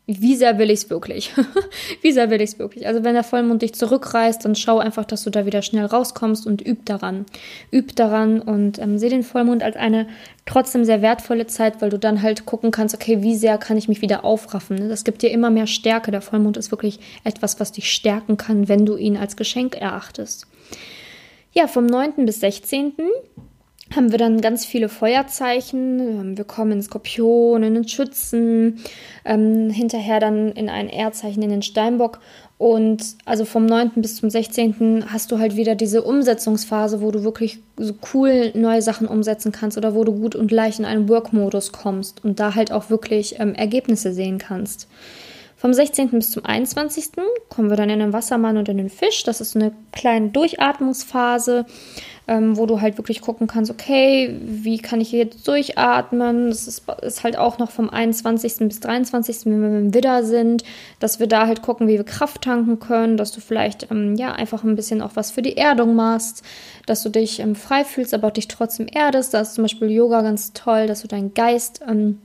wie 0.08 0.36
sehr 0.36 0.60
will 0.60 0.70
ich 0.70 0.84
es 0.84 0.90
wirklich? 0.92 1.34
wie 2.04 2.12
sehr 2.12 2.30
will 2.30 2.40
ich 2.40 2.52
es 2.52 2.60
wirklich? 2.60 2.86
Also 2.86 3.04
wenn 3.04 3.16
der 3.16 3.24
Vollmond 3.24 3.64
dich 3.64 3.74
zurückreißt, 3.74 4.46
dann 4.46 4.54
schau 4.54 4.78
einfach, 4.78 5.04
dass 5.04 5.24
du 5.24 5.32
da 5.32 5.48
wieder 5.48 5.64
schnell 5.64 5.86
rauskommst 5.86 6.46
und 6.46 6.66
üb 6.66 6.86
daran. 6.86 7.26
Üb 7.74 7.96
daran 7.96 8.40
und 8.40 8.78
ähm, 8.78 9.00
sehe 9.00 9.10
den 9.10 9.24
Vollmond 9.24 9.64
als 9.64 9.76
eine 9.76 10.06
trotzdem 10.46 10.86
sehr 10.86 11.02
wertvolle 11.02 11.48
Zeit, 11.48 11.82
weil 11.82 11.90
du 11.90 11.98
dann 11.98 12.22
halt 12.22 12.46
gucken 12.46 12.70
kannst, 12.70 12.94
okay, 12.94 13.24
wie 13.24 13.36
sehr 13.36 13.58
kann 13.58 13.78
ich 13.78 13.88
mich 13.88 14.04
wieder 14.04 14.24
aufraffen. 14.24 14.90
Das 14.90 15.06
gibt 15.06 15.24
dir 15.24 15.32
immer 15.32 15.50
mehr 15.50 15.66
Stärke. 15.66 16.12
Der 16.12 16.22
Vollmond 16.22 16.58
ist 16.58 16.70
wirklich 16.70 17.00
etwas, 17.24 17.60
was 17.60 17.72
dich 17.72 17.92
stärken 17.92 18.38
kann, 18.38 18.68
wenn 18.68 18.86
du 18.86 18.98
ihn 18.98 19.18
als 19.18 19.36
Geschenk 19.36 19.76
erachtest. 19.76 20.46
Ja, 21.58 21.68
vom 21.68 21.86
9. 21.86 22.26
bis 22.26 22.42
16. 22.42 22.96
haben 23.96 24.12
wir 24.12 24.18
dann 24.18 24.42
ganz 24.42 24.66
viele 24.66 24.90
Feuerzeichen. 24.90 26.00
Ähm, 26.00 26.38
wir 26.38 26.44
kommen 26.44 26.74
in 26.74 26.82
Skorpion, 26.82 27.64
in 27.64 27.76
den 27.76 27.88
Schützen, 27.88 28.82
ähm, 29.24 29.70
hinterher 29.70 30.20
dann 30.20 30.52
in 30.52 30.68
ein 30.68 30.90
Erdzeichen, 30.90 31.42
in 31.42 31.50
den 31.50 31.62
Steinbock. 31.62 32.20
Und 32.58 33.16
also 33.24 33.46
vom 33.46 33.66
9. 33.66 33.92
bis 33.96 34.18
zum 34.18 34.30
16. 34.30 35.06
hast 35.08 35.32
du 35.32 35.40
halt 35.40 35.56
wieder 35.56 35.76
diese 35.76 36.04
Umsetzungsphase, 36.04 37.00
wo 37.00 37.12
du 37.12 37.24
wirklich 37.24 37.60
so 37.78 37.94
cool 38.14 38.52
neue 38.54 38.82
Sachen 38.82 39.08
umsetzen 39.08 39.54
kannst 39.54 39.78
oder 39.78 39.96
wo 39.96 40.04
du 40.04 40.12
gut 40.12 40.36
und 40.36 40.52
leicht 40.52 40.80
in 40.80 40.86
einen 40.86 41.08
Work-Modus 41.08 41.72
kommst 41.72 42.22
und 42.26 42.42
da 42.42 42.56
halt 42.56 42.74
auch 42.74 42.90
wirklich 42.90 43.40
ähm, 43.40 43.56
Ergebnisse 43.56 44.12
sehen 44.12 44.40
kannst. 44.40 44.90
Vom 45.66 45.74
16. 45.74 46.10
bis 46.12 46.30
zum 46.30 46.46
21. 46.46 47.14
kommen 47.50 47.72
wir 47.72 47.76
dann 47.76 47.90
in 47.90 47.98
den 47.98 48.14
Wassermann 48.14 48.58
und 48.58 48.70
in 48.70 48.78
den 48.78 48.92
Fisch. 48.92 49.24
Das 49.24 49.42
ist 49.42 49.56
eine 49.56 49.72
kleine 49.92 50.30
Durchatmungsphase, 50.30 51.66
ähm, 52.28 52.56
wo 52.56 52.68
du 52.68 52.82
halt 52.82 53.00
wirklich 53.00 53.20
gucken 53.20 53.48
kannst, 53.48 53.72
okay, 53.72 54.40
wie 54.44 54.78
kann 54.78 55.02
ich 55.02 55.12
jetzt 55.12 55.48
durchatmen? 55.48 56.50
Das 56.50 56.68
ist, 56.68 56.84
ist 57.02 57.24
halt 57.24 57.40
auch 57.40 57.58
noch 57.58 57.72
vom 57.72 57.90
21. 57.90 58.68
bis 58.68 58.80
23., 58.80 59.48
wenn 59.48 59.60
wir 59.60 59.80
im 59.80 59.94
Widder 59.96 60.24
sind, 60.24 60.64
dass 61.00 61.20
wir 61.20 61.26
da 61.26 61.48
halt 61.48 61.64
gucken, 61.64 61.88
wie 61.88 61.98
wir 61.98 62.04
Kraft 62.04 62.44
tanken 62.44 62.78
können, 62.78 63.18
dass 63.18 63.32
du 63.32 63.42
vielleicht 63.42 63.90
ähm, 63.90 64.14
ja 64.18 64.34
einfach 64.34 64.64
ein 64.64 64.76
bisschen 64.76 65.02
auch 65.02 65.16
was 65.16 65.32
für 65.32 65.42
die 65.42 65.58
Erdung 65.58 65.96
machst, 65.96 66.44
dass 66.86 67.02
du 67.02 67.10
dich 67.10 67.40
ähm, 67.40 67.56
frei 67.56 67.86
fühlst, 67.86 68.14
aber 68.14 68.30
dich 68.30 68.48
trotzdem 68.50 68.86
erdest. 68.86 69.34
Da 69.34 69.42
ist 69.42 69.56
zum 69.56 69.64
Beispiel 69.64 69.90
Yoga 69.90 70.22
ganz 70.22 70.54
toll, 70.54 70.86
dass 70.86 71.02
du 71.02 71.08
deinen 71.08 71.34
Geist 71.34 71.82
ähm, 71.90 72.22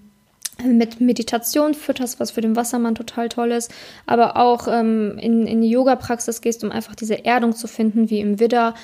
mit 0.64 1.00
Meditation 1.00 1.74
fütterst, 1.74 2.20
was 2.20 2.30
für 2.30 2.40
den 2.40 2.56
Wassermann 2.56 2.94
total 2.94 3.28
toll 3.28 3.52
ist, 3.52 3.72
aber 4.06 4.36
auch 4.36 4.68
ähm, 4.68 5.18
in, 5.18 5.46
in 5.46 5.60
die 5.60 5.70
Yoga-Praxis 5.70 6.40
gehst, 6.40 6.64
um 6.64 6.70
einfach 6.70 6.94
diese 6.94 7.24
Erdung 7.24 7.54
zu 7.54 7.66
finden, 7.66 8.10
wie 8.10 8.20
im 8.20 8.40
Widder. 8.40 8.74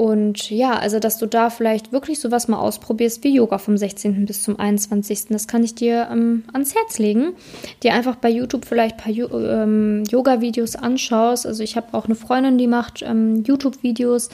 Und 0.00 0.48
ja, 0.48 0.78
also 0.78 0.98
dass 0.98 1.18
du 1.18 1.26
da 1.26 1.50
vielleicht 1.50 1.92
wirklich 1.92 2.20
sowas 2.20 2.48
mal 2.48 2.56
ausprobierst 2.58 3.22
wie 3.22 3.34
Yoga 3.34 3.58
vom 3.58 3.76
16. 3.76 4.24
bis 4.24 4.42
zum 4.42 4.58
21. 4.58 5.26
Das 5.28 5.46
kann 5.46 5.62
ich 5.62 5.74
dir 5.74 6.08
ähm, 6.10 6.44
ans 6.54 6.74
Herz 6.74 6.98
legen. 6.98 7.34
Dir 7.82 7.92
einfach 7.92 8.16
bei 8.16 8.30
YouTube 8.30 8.64
vielleicht 8.64 9.06
ein 9.06 9.14
paar 9.14 9.62
ähm, 9.62 10.04
Yoga-Videos 10.10 10.76
anschaust. 10.76 11.46
Also 11.46 11.62
ich 11.62 11.76
habe 11.76 11.88
auch 11.92 12.06
eine 12.06 12.14
Freundin, 12.14 12.56
die 12.56 12.66
macht 12.66 13.02
ähm, 13.02 13.44
YouTube-Videos 13.44 14.30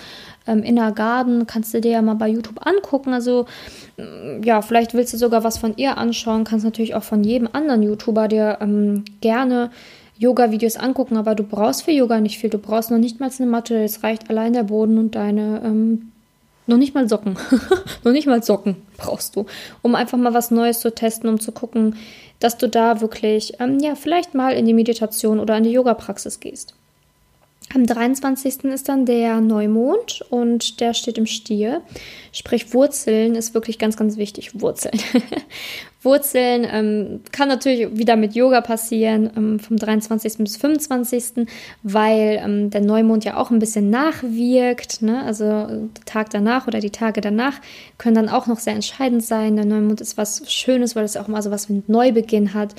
ähm, 0.46 0.62
Inner 0.62 0.92
Garden. 0.92 1.48
Kannst 1.48 1.74
du 1.74 1.80
dir 1.80 1.90
ja 1.90 2.02
mal 2.02 2.14
bei 2.14 2.28
YouTube 2.28 2.64
angucken. 2.64 3.12
Also 3.12 3.46
ja, 4.44 4.62
vielleicht 4.62 4.94
willst 4.94 5.14
du 5.14 5.16
sogar 5.16 5.42
was 5.42 5.58
von 5.58 5.76
ihr 5.76 5.98
anschauen. 5.98 6.44
Kannst 6.44 6.64
natürlich 6.64 6.94
auch 6.94 7.02
von 7.02 7.24
jedem 7.24 7.48
anderen 7.52 7.82
YouTuber 7.82 8.28
dir 8.28 8.58
ähm, 8.60 9.04
gerne 9.20 9.70
Yoga-Videos 10.18 10.76
angucken, 10.76 11.16
aber 11.16 11.34
du 11.34 11.42
brauchst 11.42 11.82
für 11.82 11.90
Yoga 11.90 12.20
nicht 12.20 12.38
viel. 12.38 12.50
Du 12.50 12.58
brauchst 12.58 12.90
noch 12.90 12.98
nicht 12.98 13.20
mal 13.20 13.30
eine 13.36 13.46
Matte. 13.46 13.82
Es 13.82 14.02
reicht 14.02 14.30
allein 14.30 14.52
der 14.52 14.64
Boden 14.64 14.98
und 14.98 15.14
deine, 15.14 15.62
ähm, 15.64 16.12
noch 16.66 16.78
nicht 16.78 16.94
mal 16.94 17.08
Socken. 17.08 17.36
noch 18.04 18.12
nicht 18.12 18.26
mal 18.26 18.42
Socken 18.42 18.76
brauchst 18.96 19.36
du, 19.36 19.46
um 19.82 19.94
einfach 19.94 20.18
mal 20.18 20.34
was 20.34 20.50
Neues 20.50 20.80
zu 20.80 20.94
testen, 20.94 21.28
um 21.28 21.38
zu 21.38 21.52
gucken, 21.52 21.96
dass 22.40 22.58
du 22.58 22.68
da 22.68 23.00
wirklich, 23.00 23.54
ähm, 23.60 23.78
ja, 23.78 23.94
vielleicht 23.94 24.34
mal 24.34 24.52
in 24.52 24.66
die 24.66 24.74
Meditation 24.74 25.40
oder 25.40 25.56
in 25.56 25.64
die 25.64 25.72
Yoga-Praxis 25.72 26.40
gehst. 26.40 26.74
Am 27.74 27.84
23. 27.84 28.64
ist 28.64 28.88
dann 28.88 29.06
der 29.06 29.40
Neumond 29.40 30.24
und 30.30 30.80
der 30.80 30.94
steht 30.94 31.18
im 31.18 31.26
Stier. 31.26 31.82
Sprich, 32.32 32.72
Wurzeln 32.72 33.34
ist 33.34 33.54
wirklich 33.54 33.78
ganz, 33.78 33.96
ganz 33.96 34.16
wichtig. 34.16 34.60
Wurzeln. 34.60 35.00
Wurzeln 36.06 36.66
ähm, 36.70 37.20
kann 37.32 37.48
natürlich 37.48 37.98
wieder 37.98 38.16
mit 38.16 38.34
Yoga 38.34 38.60
passieren, 38.60 39.28
ähm, 39.36 39.58
vom 39.58 39.76
23. 39.76 40.38
bis 40.38 40.56
25., 40.56 41.46
weil 41.82 42.40
ähm, 42.42 42.70
der 42.70 42.80
Neumond 42.80 43.24
ja 43.24 43.36
auch 43.36 43.50
ein 43.50 43.58
bisschen 43.58 43.90
nachwirkt. 43.90 45.02
Ne? 45.02 45.22
Also 45.24 45.44
der 45.44 46.04
Tag 46.06 46.30
danach 46.30 46.68
oder 46.68 46.78
die 46.78 46.90
Tage 46.90 47.20
danach 47.20 47.54
können 47.98 48.14
dann 48.14 48.28
auch 48.28 48.46
noch 48.46 48.60
sehr 48.60 48.74
entscheidend 48.74 49.24
sein. 49.24 49.56
Der 49.56 49.64
Neumond 49.64 50.00
ist 50.00 50.16
was 50.16 50.50
Schönes, 50.50 50.94
weil 50.94 51.04
es 51.04 51.16
auch 51.16 51.26
mal 51.26 51.42
so 51.42 51.50
was 51.50 51.68
ein 51.68 51.82
Neubeginn 51.88 52.54
hat. 52.54 52.74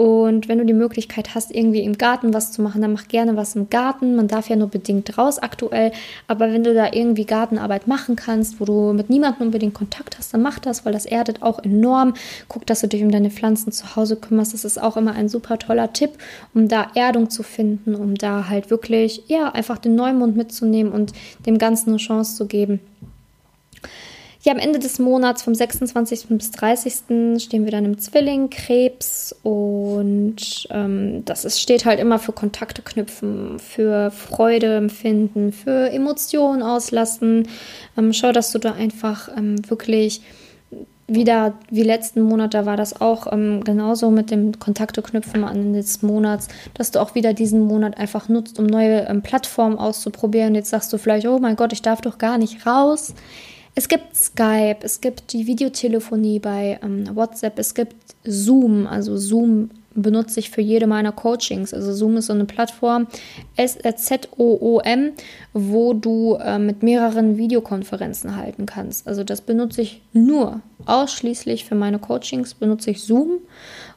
Und 0.00 0.48
wenn 0.48 0.56
du 0.56 0.64
die 0.64 0.72
Möglichkeit 0.72 1.34
hast, 1.34 1.54
irgendwie 1.54 1.82
im 1.82 1.98
Garten 1.98 2.32
was 2.32 2.52
zu 2.52 2.62
machen, 2.62 2.80
dann 2.80 2.94
mach 2.94 3.08
gerne 3.08 3.36
was 3.36 3.54
im 3.54 3.68
Garten. 3.68 4.16
Man 4.16 4.28
darf 4.28 4.48
ja 4.48 4.56
nur 4.56 4.68
bedingt 4.68 5.18
raus 5.18 5.38
aktuell. 5.38 5.92
Aber 6.26 6.50
wenn 6.50 6.64
du 6.64 6.72
da 6.72 6.90
irgendwie 6.90 7.26
Gartenarbeit 7.26 7.86
machen 7.86 8.16
kannst, 8.16 8.60
wo 8.60 8.64
du 8.64 8.94
mit 8.94 9.10
niemandem 9.10 9.48
unbedingt 9.48 9.74
Kontakt 9.74 10.16
hast, 10.16 10.32
dann 10.32 10.40
mach 10.40 10.58
das, 10.58 10.86
weil 10.86 10.94
das 10.94 11.04
erdet 11.04 11.42
auch 11.42 11.58
enorm. 11.62 12.14
Guck, 12.48 12.64
dass 12.70 12.80
du 12.80 12.88
dich 12.88 13.02
um 13.02 13.10
deine 13.10 13.30
Pflanzen 13.30 13.72
zu 13.72 13.96
Hause 13.96 14.16
kümmerst. 14.16 14.54
Das 14.54 14.64
ist 14.64 14.80
auch 14.80 14.96
immer 14.96 15.12
ein 15.12 15.28
super 15.28 15.58
toller 15.58 15.92
Tipp, 15.92 16.12
um 16.54 16.68
da 16.68 16.86
Erdung 16.94 17.28
zu 17.28 17.42
finden, 17.42 17.94
um 17.94 18.14
da 18.14 18.48
halt 18.48 18.70
wirklich, 18.70 19.24
ja, 19.26 19.50
einfach 19.50 19.78
den 19.78 19.96
Neumond 19.96 20.36
mitzunehmen 20.36 20.92
und 20.92 21.12
dem 21.46 21.58
Ganzen 21.58 21.90
eine 21.90 21.98
Chance 21.98 22.36
zu 22.36 22.46
geben. 22.46 22.80
Ja, 24.42 24.52
am 24.52 24.58
Ende 24.58 24.78
des 24.78 24.98
Monats 24.98 25.42
vom 25.42 25.54
26. 25.54 26.28
bis 26.28 26.50
30. 26.52 27.42
stehen 27.42 27.64
wir 27.64 27.72
dann 27.72 27.84
im 27.84 27.98
Zwilling, 27.98 28.48
Krebs 28.48 29.34
und 29.42 30.66
ähm, 30.70 31.24
das 31.26 31.44
ist, 31.44 31.60
steht 31.60 31.84
halt 31.84 32.00
immer 32.00 32.18
für 32.18 32.32
Kontakte 32.32 32.80
knüpfen, 32.80 33.58
für 33.58 34.10
Freude 34.10 34.76
empfinden, 34.76 35.52
für 35.52 35.90
Emotionen 35.90 36.62
auslassen. 36.62 37.48
Ähm, 37.98 38.14
schau, 38.14 38.32
dass 38.32 38.50
du 38.50 38.58
da 38.58 38.72
einfach 38.72 39.28
ähm, 39.36 39.56
wirklich 39.68 40.22
wieder 41.10 41.54
wie 41.70 41.82
letzten 41.82 42.22
Monat, 42.22 42.54
da 42.54 42.66
war 42.66 42.76
das 42.76 43.00
auch 43.00 43.30
ähm, 43.32 43.62
genauso 43.64 44.10
mit 44.10 44.30
dem 44.30 44.58
Kontakte 44.58 45.02
knüpfen 45.02 45.44
am 45.44 45.54
Ende 45.54 45.78
des 45.78 46.02
Monats, 46.02 46.48
dass 46.74 46.90
du 46.90 47.00
auch 47.00 47.14
wieder 47.14 47.34
diesen 47.34 47.62
Monat 47.62 47.98
einfach 47.98 48.28
nutzt, 48.28 48.58
um 48.58 48.66
neue 48.66 49.06
ähm, 49.08 49.22
Plattformen 49.22 49.78
auszuprobieren. 49.78 50.54
Jetzt 50.54 50.70
sagst 50.70 50.92
du 50.92 50.98
vielleicht, 50.98 51.26
oh 51.26 51.38
mein 51.38 51.56
Gott, 51.56 51.72
ich 51.72 51.82
darf 51.82 52.00
doch 52.00 52.18
gar 52.18 52.38
nicht 52.38 52.64
raus. 52.66 53.14
Es 53.74 53.88
gibt 53.88 54.16
Skype, 54.16 54.78
es 54.82 55.00
gibt 55.00 55.32
die 55.32 55.46
Videotelefonie 55.46 56.38
bei 56.38 56.78
ähm, 56.82 57.04
WhatsApp, 57.14 57.58
es 57.58 57.74
gibt 57.74 57.96
Zoom. 58.24 58.86
Also 58.86 59.16
Zoom 59.16 59.70
benutze 60.02 60.40
ich 60.40 60.50
für 60.50 60.60
jede 60.60 60.86
meiner 60.86 61.12
Coachings. 61.12 61.72
Also 61.74 61.92
Zoom 61.92 62.16
ist 62.16 62.26
so 62.26 62.32
eine 62.32 62.44
Plattform, 62.44 63.06
S-Z-O-O-M, 63.56 65.12
wo 65.52 65.92
du 65.92 66.34
äh, 66.36 66.58
mit 66.58 66.82
mehreren 66.82 67.36
Videokonferenzen 67.36 68.36
halten 68.36 68.66
kannst. 68.66 69.06
Also 69.06 69.24
das 69.24 69.40
benutze 69.40 69.82
ich 69.82 70.02
nur, 70.12 70.60
ausschließlich 70.86 71.64
für 71.64 71.74
meine 71.74 71.98
Coachings 71.98 72.54
benutze 72.54 72.90
ich 72.90 73.02
Zoom. 73.02 73.38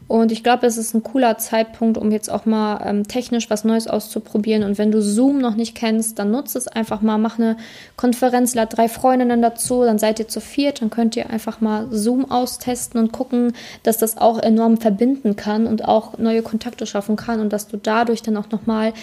Und 0.07 0.31
ich 0.31 0.43
glaube, 0.43 0.67
es 0.67 0.77
ist 0.77 0.93
ein 0.93 1.03
cooler 1.03 1.38
Zeitpunkt, 1.38 1.98
um 1.98 2.12
jetzt 2.12 2.29
auch 2.29 2.45
mal 2.45 2.81
ähm, 2.86 3.07
technisch 3.07 3.50
was 3.50 3.63
Neues 3.63 3.88
auszuprobieren. 3.88 4.63
Und 4.63 4.77
wenn 4.77 4.91
du 4.91 5.01
Zoom 5.01 5.39
noch 5.39 5.55
nicht 5.55 5.75
kennst, 5.75 6.19
dann 6.19 6.31
nutze 6.31 6.57
es 6.57 6.67
einfach 6.67 7.01
mal, 7.01 7.17
mach 7.17 7.39
eine 7.39 7.57
Konferenz, 7.95 8.53
lad 8.53 8.77
drei 8.77 8.89
Freundinnen 8.89 9.41
dazu, 9.41 9.83
dann 9.83 9.98
seid 9.98 10.19
ihr 10.19 10.27
zu 10.27 10.41
viert, 10.41 10.81
dann 10.81 10.89
könnt 10.89 11.15
ihr 11.15 11.29
einfach 11.29 11.62
mal 11.62 11.88
Zoom 11.91 12.29
austesten 12.29 13.00
und 13.00 13.12
gucken, 13.12 13.53
dass 13.83 13.98
das 13.98 14.17
auch 14.17 14.39
enorm 14.39 14.77
verbinden 14.77 15.36
kann 15.36 15.67
und 15.67 15.86
auch 15.86 16.17
neue 16.17 16.41
Kontakte 16.41 16.86
schaffen 16.86 17.15
kann. 17.15 17.39
Und 17.39 17.53
dass 17.53 17.67
du 17.67 17.77
dadurch 17.77 18.22
dann 18.22 18.38
auch 18.38 18.50
nochmal 18.51 18.93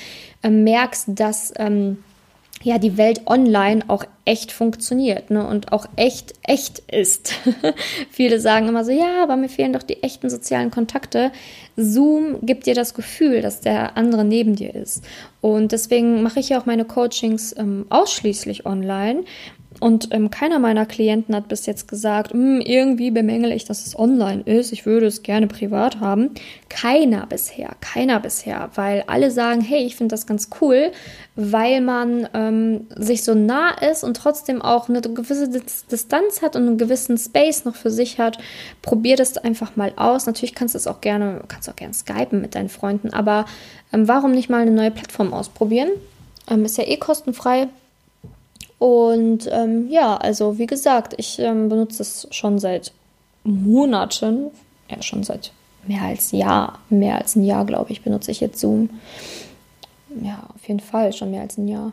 ähm, 0.43 0.65
merkst, 0.65 1.09
dass 1.09 1.53
ähm, 1.57 1.99
ja, 2.63 2.79
die 2.79 2.99
Welt 2.99 3.23
online 3.27 3.83
auch 3.89 4.05
echt 4.31 4.53
funktioniert 4.53 5.31
ne? 5.31 5.45
und 5.45 5.73
auch 5.73 5.87
echt 5.97 6.35
echt 6.45 6.79
ist. 6.89 7.35
Viele 8.13 8.39
sagen 8.39 8.69
immer 8.69 8.85
so, 8.85 8.93
ja, 8.93 9.25
aber 9.25 9.35
mir 9.35 9.49
fehlen 9.49 9.73
doch 9.73 9.83
die 9.83 10.05
echten 10.05 10.31
sozialen 10.31 10.71
Kontakte. 10.71 11.33
Zoom 11.77 12.39
gibt 12.43 12.67
dir 12.67 12.77
das 12.77 12.95
Gefühl, 12.95 13.43
dass 13.43 13.61
der 13.61 13.97
andere 13.97 14.25
neben 14.25 14.55
dir 14.55 14.73
ist. 14.73 15.03
Und 15.41 15.73
deswegen 15.73 16.23
mache 16.23 16.39
ich 16.39 16.51
ja 16.51 16.61
auch 16.61 16.67
meine 16.67 16.85
Coachings 16.85 17.57
ähm, 17.59 17.87
ausschließlich 17.91 18.67
online, 18.67 19.25
und 19.81 20.13
ähm, 20.13 20.31
keiner 20.31 20.59
meiner 20.59 20.85
Klienten 20.85 21.35
hat 21.35 21.49
bis 21.49 21.65
jetzt 21.65 21.89
gesagt, 21.89 22.33
hm, 22.33 22.61
irgendwie 22.61 23.11
bemängele 23.11 23.55
ich, 23.55 23.65
dass 23.65 23.87
es 23.87 23.99
online 23.99 24.43
ist. 24.43 24.73
Ich 24.73 24.85
würde 24.85 25.07
es 25.07 25.23
gerne 25.23 25.47
privat 25.47 26.01
haben. 26.01 26.31
Keiner 26.69 27.27
bisher, 27.27 27.71
keiner 27.81 28.21
bisher, 28.21 28.71
weil 28.75 29.05
alle 29.07 29.31
sagen, 29.31 29.63
hey, 29.63 29.83
ich 29.87 29.97
finde 29.97 30.13
das 30.13 30.27
ganz 30.27 30.51
cool, 30.61 30.93
weil 31.35 31.81
man 31.81 32.29
ähm, 32.35 32.89
sich 32.95 33.25
so 33.25 33.35
nah 33.35 33.71
ist 33.71 34.05
und 34.05 34.19
trotzdem 34.19 34.61
auch 34.61 34.91
eine 34.91 35.01
gewisse 35.01 35.49
Distanz 35.91 36.43
hat 36.43 36.57
und 36.57 36.67
einen 36.67 36.79
gewissen 36.79 37.17
Space 37.17 37.65
noch 37.65 37.75
für 37.75 37.91
sich 37.91 38.19
hat. 38.19 38.37
Probier 38.83 39.17
das 39.17 39.39
einfach 39.39 39.77
mal 39.77 39.95
aus. 39.97 40.27
Natürlich 40.27 40.55
kannst 40.55 40.75
du 40.75 40.79
es 40.79 40.87
auch 40.87 41.01
gerne, 41.01 41.43
kannst 41.49 41.71
auch 41.71 41.77
gerne 41.77 41.95
skypen 41.95 42.43
mit 42.43 42.55
deinen 42.55 42.69
Freunden, 42.69 43.15
aber 43.15 43.47
ähm, 43.95 44.07
warum 44.07 44.33
nicht 44.33 44.51
mal 44.51 44.61
eine 44.61 44.73
neue 44.73 44.91
Plattform 44.91 45.33
ausprobieren? 45.33 45.89
Ähm, 46.51 46.67
ist 46.67 46.77
ja 46.77 46.85
eh 46.85 46.99
kostenfrei 46.99 47.69
und 48.81 49.47
ähm, 49.53 49.89
ja, 49.91 50.17
also 50.17 50.57
wie 50.57 50.65
gesagt, 50.65 51.13
ich 51.19 51.39
ähm, 51.39 51.69
benutze 51.69 52.03
es 52.03 52.27
schon 52.31 52.59
seit 52.59 52.93
Monaten, 53.45 54.47
ja 54.89 55.03
schon 55.03 55.23
seit 55.23 55.53
mehr 55.87 56.01
als 56.01 56.33
Jahr, 56.33 56.79
mehr 56.89 57.19
als 57.19 57.37
ein 57.37 57.45
Jahr, 57.45 57.67
glaube 57.67 57.93
ich, 57.93 58.01
benutze 58.01 58.31
ich 58.31 58.41
jetzt 58.41 58.59
Zoom. 58.59 58.89
Ja, 60.23 60.49
auf 60.55 60.67
jeden 60.67 60.81
Fall 60.81 61.13
schon 61.13 61.31
mehr 61.31 61.43
als 61.43 61.59
ein 61.59 61.69
Jahr. 61.69 61.93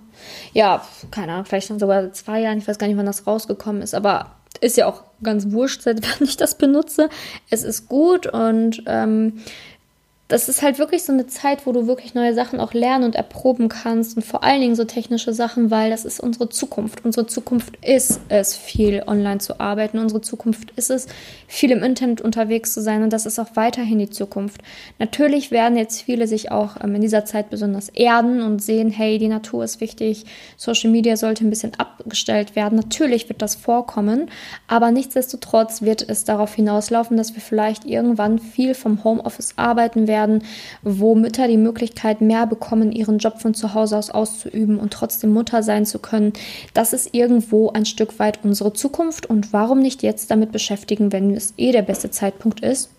Ja, 0.54 0.82
keine 1.12 1.34
Ahnung, 1.34 1.44
vielleicht 1.44 1.68
schon 1.68 1.78
sogar 1.78 2.14
zwei 2.14 2.40
Jahre. 2.40 2.58
Ich 2.58 2.68
weiß 2.70 2.80
gar 2.80 2.88
nicht, 2.88 2.96
wann 2.96 3.06
das 3.06 3.28
rausgekommen 3.28 3.82
ist, 3.82 3.94
aber 3.94 4.32
ist 4.62 4.78
ja 4.78 4.88
auch 4.88 5.04
ganz 5.22 5.52
wurscht, 5.52 5.82
seit 5.82 6.02
wann 6.04 6.26
ich 6.26 6.38
das 6.38 6.58
benutze. 6.58 7.10
Es 7.50 7.64
ist 7.64 7.90
gut 7.90 8.28
und 8.28 8.82
ähm, 8.86 9.42
das 10.28 10.50
ist 10.50 10.62
halt 10.62 10.78
wirklich 10.78 11.04
so 11.04 11.14
eine 11.14 11.28
Zeit, 11.28 11.66
wo 11.66 11.72
du 11.72 11.88
wirklich 11.88 12.14
neue 12.14 12.34
Sachen 12.34 12.60
auch 12.60 12.74
lernen 12.74 13.06
und 13.06 13.16
erproben 13.16 13.70
kannst 13.70 14.18
und 14.18 14.24
vor 14.24 14.44
allen 14.44 14.60
Dingen 14.60 14.76
so 14.76 14.84
technische 14.84 15.34
Sachen, 15.34 15.72
weil 15.72 15.90
das 15.90 16.04
ist 16.04 16.20
unsere 16.20 16.50
Zukunft. 16.50 17.06
Unsere 17.06 17.28
Zukunft 17.28 17.78
ist 17.86 18.20
es, 18.28 18.58
viel 18.58 19.04
online 19.08 19.38
zu 19.38 19.62
arbeiten. 19.62 20.00
Unsere 20.00 20.20
Zukunft 20.20 20.72
ist 20.72 20.92
es, 20.92 21.08
viel 21.48 21.72
im 21.72 21.82
Internet 21.82 22.20
unterwegs 22.20 22.74
zu 22.74 22.82
sein 22.82 23.04
und 23.04 23.14
das 23.14 23.26
ist 23.26 23.40
auch 23.40 23.56
weiterhin 23.56 24.00
die 24.00 24.10
Zukunft. 24.10 24.62
Natürlich 25.00 25.52
werden 25.52 25.78
jetzt 25.78 26.02
viele 26.02 26.28
sich 26.28 26.52
auch 26.52 26.76
ähm, 26.84 26.96
in 26.96 27.02
dieser 27.02 27.24
Zeit 27.24 27.50
besonders 27.50 27.88
erden 27.88 28.42
und 28.42 28.62
sehen, 28.62 28.92
hey, 28.92 29.20
die 29.20 29.30
Natur 29.30 29.64
ist 29.64 29.80
wichtig, 29.80 30.26
Social 30.58 30.92
Media 30.92 31.16
sollte 31.16 31.46
ein 31.46 31.50
bisschen 31.50 31.76
abgestellt 31.76 32.58
werden. 32.58 32.76
Natürlich 32.76 33.30
wird 33.30 33.42
das 33.42 33.56
vorkommen, 33.56 34.30
aber 34.68 34.92
nichtsdestotrotz 34.92 35.84
wird 35.84 36.08
es 36.10 36.26
darauf 36.26 36.54
hinauslaufen, 36.54 37.16
dass 37.16 37.34
wir 37.34 37.42
vielleicht 37.42 37.86
irgendwann 37.86 38.40
viel 38.40 38.74
vom 38.74 39.06
Homeoffice 39.06 39.54
arbeiten 39.56 40.08
werden 40.08 40.17
werden, 40.18 40.44
wo 40.82 41.14
Mütter 41.14 41.48
die 41.48 41.58
Möglichkeit 41.58 42.22
mehr 42.22 42.48
bekommen, 42.48 42.92
ihren 42.92 43.20
Job 43.20 43.40
von 43.40 43.54
zu 43.54 43.74
Hause 43.74 43.98
aus 43.98 44.10
auszuüben 44.10 44.80
und 44.80 44.92
trotzdem 44.92 45.32
Mutter 45.32 45.62
sein 45.62 45.86
zu 45.86 46.00
können. 46.00 46.34
Das 46.74 46.92
ist 46.92 47.14
irgendwo 47.14 47.70
ein 47.70 47.86
Stück 47.86 48.18
weit 48.18 48.40
unsere 48.44 48.74
Zukunft 48.74 49.28
und 49.28 49.54
warum 49.54 49.80
nicht 49.80 50.02
jetzt 50.02 50.32
damit 50.32 50.52
beschäftigen, 50.52 51.12
wenn 51.12 51.36
es 51.36 51.54
eh 51.58 51.72
der 51.72 51.84
beste 51.84 52.10
Zeitpunkt 52.10 52.62
ist? 52.62 52.90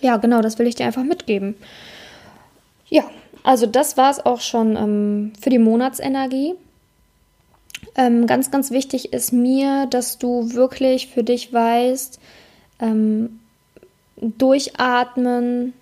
Ja, 0.00 0.16
genau, 0.16 0.42
das 0.42 0.58
will 0.58 0.66
ich 0.66 0.74
dir 0.74 0.86
einfach 0.86 1.04
mitgeben. 1.04 1.54
Ja, 2.88 3.04
also 3.44 3.66
das 3.66 3.96
war 3.96 4.10
es 4.10 4.24
auch 4.24 4.40
schon 4.40 4.76
ähm, 4.76 5.32
für 5.40 5.50
die 5.50 5.60
Monatsenergie. 5.60 6.54
Ähm, 7.94 8.26
ganz, 8.26 8.50
ganz 8.50 8.70
wichtig 8.72 9.12
ist 9.12 9.32
mir, 9.32 9.86
dass 9.86 10.18
du 10.18 10.52
wirklich 10.52 11.06
für 11.08 11.22
dich 11.22 11.52
weißt, 11.52 12.18
ähm, 12.80 13.40
durchatmen, 14.16 15.72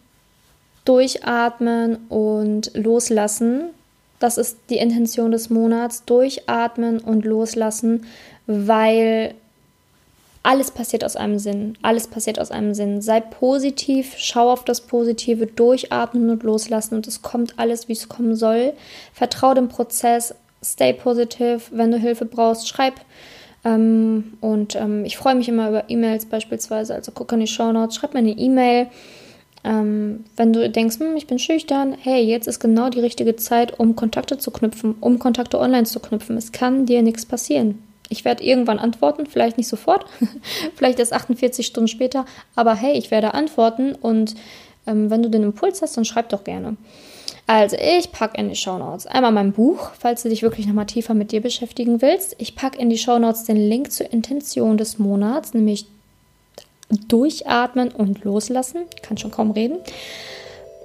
durchatmen 0.84 1.96
und 2.08 2.70
loslassen. 2.74 3.70
Das 4.18 4.38
ist 4.38 4.58
die 4.70 4.78
Intention 4.78 5.30
des 5.30 5.50
Monats. 5.50 6.04
Durchatmen 6.04 6.98
und 7.00 7.24
loslassen, 7.24 8.06
weil 8.46 9.34
alles 10.44 10.70
passiert 10.70 11.04
aus 11.04 11.16
einem 11.16 11.38
Sinn. 11.38 11.76
Alles 11.80 12.06
passiert 12.06 12.38
aus 12.38 12.50
einem 12.50 12.74
Sinn. 12.74 13.00
Sei 13.00 13.20
positiv, 13.20 14.14
schau 14.18 14.52
auf 14.52 14.64
das 14.64 14.82
Positive, 14.82 15.46
durchatmen 15.46 16.28
und 16.28 16.42
loslassen 16.42 16.96
und 16.96 17.06
es 17.06 17.22
kommt 17.22 17.58
alles, 17.58 17.88
wie 17.88 17.94
es 17.94 18.10
kommen 18.10 18.36
soll. 18.36 18.74
Vertrau 19.14 19.54
dem 19.54 19.68
Prozess, 19.68 20.34
stay 20.62 20.92
positive. 20.92 21.60
Wenn 21.70 21.90
du 21.90 21.98
Hilfe 21.98 22.26
brauchst, 22.26 22.68
schreib. 22.68 22.94
Ähm, 23.64 24.34
und 24.42 24.76
ähm, 24.76 25.06
ich 25.06 25.16
freue 25.16 25.34
mich 25.34 25.48
immer 25.48 25.70
über 25.70 25.84
E-Mails 25.88 26.26
beispielsweise. 26.26 26.94
Also 26.94 27.10
guck 27.12 27.32
in 27.32 27.40
die 27.40 27.46
Show 27.46 27.72
Notes, 27.72 27.96
schreib 27.96 28.12
mir 28.12 28.20
eine 28.20 28.32
E-Mail. 28.32 28.88
Ähm, 29.64 30.24
wenn 30.36 30.52
du 30.52 30.68
denkst, 30.68 30.98
hm, 30.98 31.16
ich 31.16 31.26
bin 31.26 31.38
schüchtern, 31.38 31.96
hey, 31.98 32.22
jetzt 32.22 32.46
ist 32.46 32.60
genau 32.60 32.90
die 32.90 33.00
richtige 33.00 33.36
Zeit, 33.36 33.78
um 33.78 33.96
Kontakte 33.96 34.36
zu 34.36 34.50
knüpfen, 34.50 34.94
um 35.00 35.18
Kontakte 35.18 35.58
online 35.58 35.84
zu 35.84 36.00
knüpfen. 36.00 36.36
Es 36.36 36.52
kann 36.52 36.84
dir 36.84 37.02
nichts 37.02 37.24
passieren. 37.24 37.82
Ich 38.10 38.26
werde 38.26 38.44
irgendwann 38.44 38.78
antworten, 38.78 39.26
vielleicht 39.26 39.56
nicht 39.56 39.68
sofort, 39.68 40.04
vielleicht 40.76 40.98
erst 40.98 41.14
48 41.14 41.66
Stunden 41.66 41.88
später, 41.88 42.26
aber 42.54 42.74
hey, 42.74 42.98
ich 42.98 43.10
werde 43.10 43.32
antworten 43.32 43.94
und 43.94 44.34
ähm, 44.86 45.08
wenn 45.08 45.22
du 45.22 45.30
den 45.30 45.42
Impuls 45.42 45.80
hast, 45.80 45.96
dann 45.96 46.04
schreib 46.04 46.28
doch 46.28 46.44
gerne. 46.44 46.76
Also, 47.46 47.76
ich 47.76 48.10
packe 48.10 48.38
in 48.38 48.48
die 48.48 48.56
Show 48.56 48.78
Notes 48.78 49.06
einmal 49.06 49.32
mein 49.32 49.52
Buch, 49.52 49.90
falls 49.98 50.22
du 50.22 50.30
dich 50.30 50.42
wirklich 50.42 50.66
nochmal 50.66 50.86
tiefer 50.86 51.12
mit 51.12 51.30
dir 51.30 51.42
beschäftigen 51.42 52.00
willst. 52.00 52.36
Ich 52.38 52.56
packe 52.56 52.78
in 52.78 52.88
die 52.88 52.96
Show 52.96 53.18
Notes 53.18 53.44
den 53.44 53.56
Link 53.56 53.92
zur 53.92 54.10
Intention 54.12 54.78
des 54.78 54.98
Monats, 54.98 55.52
nämlich 55.52 55.86
durchatmen 57.08 57.90
und 57.90 58.24
loslassen. 58.24 58.84
Kann 59.02 59.18
schon 59.18 59.30
kaum 59.30 59.50
reden. 59.50 59.78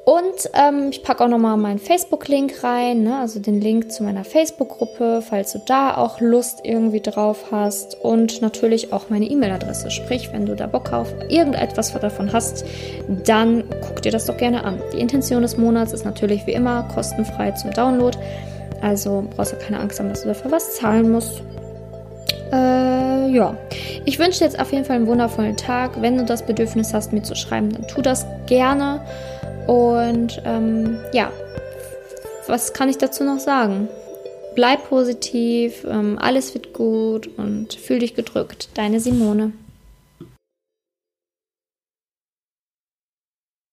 Und 0.09 0.49
ähm, 0.55 0.87
ich 0.89 1.03
packe 1.03 1.23
auch 1.23 1.27
nochmal 1.27 1.55
meinen 1.57 1.77
Facebook-Link 1.77 2.63
rein, 2.63 3.03
ne? 3.03 3.19
also 3.19 3.39
den 3.39 3.61
Link 3.61 3.91
zu 3.91 4.03
meiner 4.03 4.23
Facebook-Gruppe, 4.23 5.21
falls 5.21 5.53
du 5.53 5.59
da 5.67 5.97
auch 5.97 6.19
Lust 6.19 6.61
irgendwie 6.63 6.99
drauf 6.99 7.51
hast. 7.51 7.95
Und 8.01 8.41
natürlich 8.41 8.91
auch 8.91 9.11
meine 9.11 9.25
E-Mail-Adresse. 9.25 9.91
Sprich, 9.91 10.33
wenn 10.33 10.47
du 10.47 10.55
da 10.55 10.65
Bock 10.65 10.93
auf 10.93 11.13
irgendetwas 11.29 11.93
davon 11.93 12.33
hast, 12.33 12.65
dann 13.23 13.65
guck 13.87 14.01
dir 14.01 14.11
das 14.11 14.25
doch 14.25 14.37
gerne 14.37 14.63
an. 14.63 14.81
Die 14.93 14.99
Intention 14.99 15.43
des 15.43 15.57
Monats 15.57 15.93
ist 15.93 16.05
natürlich 16.05 16.47
wie 16.47 16.53
immer 16.53 16.87
kostenfrei 16.91 17.51
zum 17.51 17.69
Download. 17.69 18.17
Also 18.81 19.27
brauchst 19.35 19.51
du 19.51 19.57
keine 19.57 19.79
Angst 19.79 19.99
haben, 19.99 20.09
dass 20.09 20.23
du 20.23 20.29
dafür 20.29 20.49
was 20.49 20.75
zahlen 20.75 21.11
musst. 21.11 21.43
Äh, 23.19 23.31
ja, 23.31 23.55
ich 24.05 24.19
wünsche 24.19 24.39
dir 24.39 24.45
jetzt 24.45 24.59
auf 24.59 24.71
jeden 24.71 24.85
Fall 24.85 24.97
einen 24.97 25.07
wundervollen 25.07 25.57
Tag. 25.57 26.01
Wenn 26.01 26.17
du 26.17 26.25
das 26.25 26.45
Bedürfnis 26.45 26.93
hast, 26.93 27.13
mir 27.13 27.23
zu 27.23 27.35
schreiben, 27.35 27.71
dann 27.71 27.87
tu 27.87 28.01
das 28.01 28.25
gerne. 28.47 29.01
Und 29.67 30.41
ähm, 30.45 30.97
ja, 31.13 31.31
was 32.47 32.73
kann 32.73 32.89
ich 32.89 32.97
dazu 32.97 33.23
noch 33.23 33.39
sagen? 33.39 33.87
Bleib 34.55 34.89
positiv, 34.89 35.85
ähm, 35.89 36.17
alles 36.19 36.53
wird 36.53 36.73
gut 36.73 37.29
und 37.37 37.73
fühl 37.73 37.99
dich 37.99 38.15
gedrückt. 38.15 38.69
Deine 38.73 38.99
Simone. 38.99 39.53